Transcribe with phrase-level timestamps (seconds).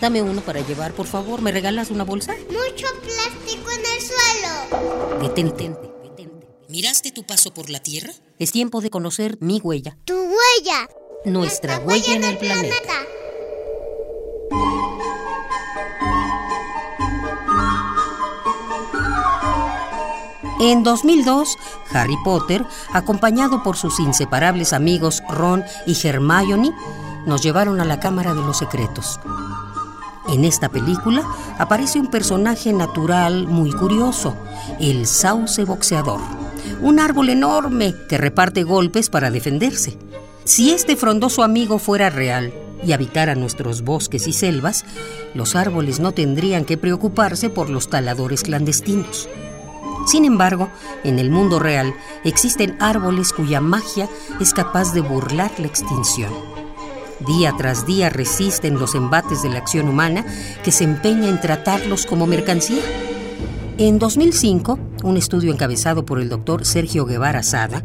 [0.00, 1.40] Dame uno para llevar, por favor.
[1.40, 2.34] ¿Me regalas una bolsa?
[2.48, 5.22] Mucho plástico en el suelo.
[5.22, 5.70] Detente.
[6.02, 6.46] detente.
[6.68, 8.12] ¿Miraste tu paso por la Tierra?
[8.38, 9.96] Es tiempo de conocer mi huella.
[10.04, 10.88] Tu huella.
[11.24, 12.92] Nuestra huella en el planeta.
[20.58, 21.56] En 2002,
[21.92, 26.72] Harry Potter, acompañado por sus inseparables amigos Ron y Hermione,
[27.26, 29.20] nos llevaron a la Cámara de los Secretos.
[30.28, 31.22] En esta película
[31.58, 34.34] aparece un personaje natural muy curioso,
[34.80, 36.20] el sauce boxeador,
[36.80, 39.96] un árbol enorme que reparte golpes para defenderse.
[40.44, 42.52] Si este frondoso amigo fuera real
[42.84, 44.84] y habitara nuestros bosques y selvas,
[45.34, 49.28] los árboles no tendrían que preocuparse por los taladores clandestinos.
[50.06, 50.68] Sin embargo,
[51.02, 54.08] en el mundo real existen árboles cuya magia
[54.40, 56.32] es capaz de burlar la extinción.
[57.20, 60.26] Día tras día resisten los embates de la acción humana
[60.62, 62.82] que se empeña en tratarlos como mercancía.
[63.78, 67.82] En 2005, un estudio encabezado por el doctor Sergio Guevara Sada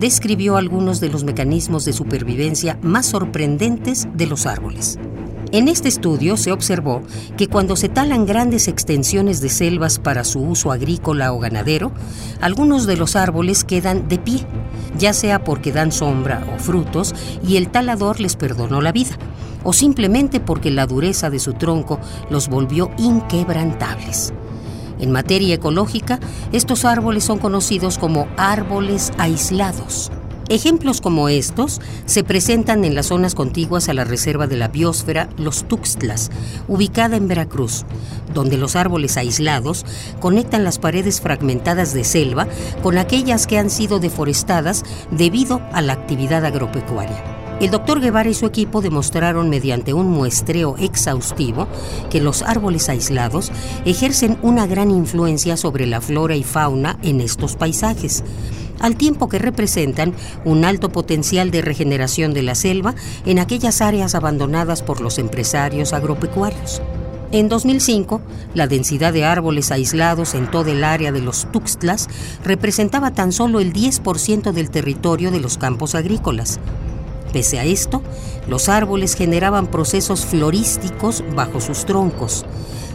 [0.00, 4.98] describió algunos de los mecanismos de supervivencia más sorprendentes de los árboles.
[5.52, 7.02] En este estudio se observó
[7.36, 11.92] que cuando se talan grandes extensiones de selvas para su uso agrícola o ganadero,
[12.40, 14.46] algunos de los árboles quedan de pie,
[14.98, 17.14] ya sea porque dan sombra o frutos
[17.46, 19.18] y el talador les perdonó la vida,
[19.62, 22.00] o simplemente porque la dureza de su tronco
[22.30, 24.32] los volvió inquebrantables.
[25.00, 26.18] En materia ecológica,
[26.52, 30.10] estos árboles son conocidos como árboles aislados.
[30.52, 35.30] Ejemplos como estos se presentan en las zonas contiguas a la reserva de la biosfera
[35.38, 36.30] Los Tuxtlas,
[36.68, 37.86] ubicada en Veracruz,
[38.34, 39.86] donde los árboles aislados
[40.20, 42.48] conectan las paredes fragmentadas de selva
[42.82, 47.24] con aquellas que han sido deforestadas debido a la actividad agropecuaria.
[47.58, 51.66] El doctor Guevara y su equipo demostraron mediante un muestreo exhaustivo
[52.10, 53.50] que los árboles aislados
[53.86, 58.22] ejercen una gran influencia sobre la flora y fauna en estos paisajes
[58.80, 62.94] al tiempo que representan un alto potencial de regeneración de la selva
[63.26, 66.82] en aquellas áreas abandonadas por los empresarios agropecuarios.
[67.32, 68.20] En 2005,
[68.52, 72.08] la densidad de árboles aislados en todo el área de los Tuxtlas
[72.44, 76.60] representaba tan solo el 10% del territorio de los campos agrícolas.
[77.32, 78.02] Pese a esto,
[78.48, 82.44] los árboles generaban procesos florísticos bajo sus troncos,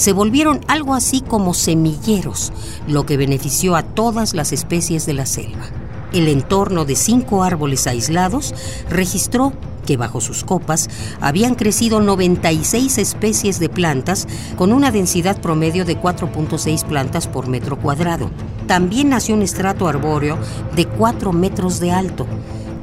[0.00, 2.54] se volvieron algo así como semilleros,
[2.88, 5.66] lo que benefició a todas las especies de la selva.
[6.14, 8.54] El entorno de cinco árboles aislados
[8.88, 9.52] registró
[9.84, 10.88] que bajo sus copas
[11.20, 17.78] habían crecido 96 especies de plantas con una densidad promedio de 4.6 plantas por metro
[17.78, 18.30] cuadrado.
[18.66, 20.38] También nació un estrato arbóreo
[20.74, 22.26] de 4 metros de alto,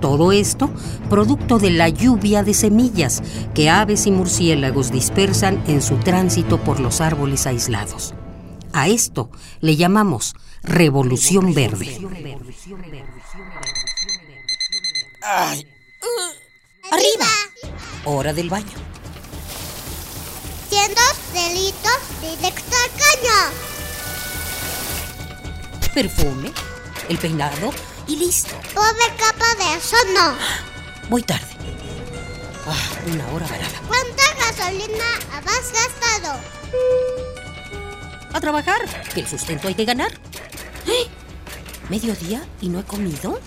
[0.08, 0.70] todo esto
[1.10, 3.22] producto de la lluvia de semillas
[3.54, 8.14] que aves y murciélagos dispersan en su tránsito por los árboles aislados.
[8.72, 9.30] A esto
[9.60, 12.00] le llamamos revolución verde.
[15.22, 15.68] Ay.
[16.90, 17.28] Arriba.
[18.06, 18.78] Hora del baño.
[20.70, 21.02] Siendo
[21.34, 23.40] delitos directo al caño.
[25.94, 26.54] Perfume,
[27.10, 27.74] el peinado
[28.08, 28.56] y listo.
[28.74, 30.36] Pobre capa de eso no.
[31.10, 31.46] Voy tarde.
[32.66, 33.82] Ah, una hora varada.
[33.88, 36.40] ¿Cuánta gasolina has gastado?
[38.34, 38.82] A trabajar,
[39.14, 40.12] que el sustento hay que ganar.
[40.86, 41.08] ¿Eh?
[41.90, 43.40] ¿Mediodía y no he comido?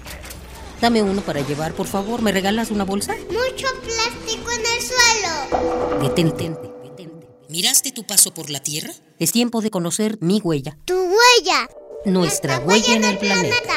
[0.81, 2.23] Dame uno para llevar, por favor.
[2.23, 3.15] ¿Me regalas una bolsa?
[3.29, 6.03] Mucho plástico en el suelo.
[6.03, 6.51] Detente,
[6.83, 7.29] detente.
[7.51, 8.93] ¿Miraste tu paso por la Tierra?
[9.19, 10.79] Es tiempo de conocer mi huella.
[10.87, 11.69] Tu huella.
[12.07, 13.75] Nuestra, huella, en el planeta.